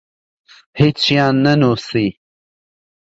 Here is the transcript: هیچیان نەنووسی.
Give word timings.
هیچیان 0.79 1.35
نەنووسی. 1.45 2.07